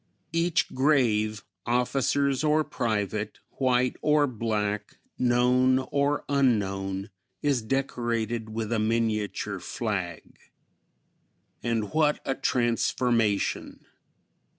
Each 0.33 0.73
grave, 0.73 1.43
officers 1.67 2.43
or 2.43 2.63
private, 2.63 3.39
white 3.59 3.97
or 4.01 4.25
black, 4.25 4.97
known 5.19 5.77
or 5.77 6.25
unknown, 6.27 7.11
is 7.43 7.61
decorated 7.61 8.49
with 8.49 8.71
a 8.73 8.79
miniature 8.79 9.59
flag. 9.59 10.39
And 11.61 11.91
what 11.93 12.19
a 12.25 12.33
transformation! 12.33 13.85